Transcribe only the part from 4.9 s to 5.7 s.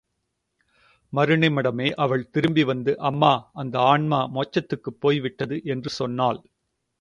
போய்விட்டது